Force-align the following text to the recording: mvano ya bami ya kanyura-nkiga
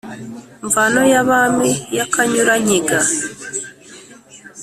mvano 0.67 1.01
ya 1.13 1.21
bami 1.29 1.71
ya 1.97 2.05
kanyura-nkiga 2.13 2.99